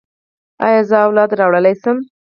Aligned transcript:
ایا 0.65 0.81
زه 0.89 0.95
اولاد 1.05 1.29
راوړلی 1.39 1.75
شم؟ 1.81 1.97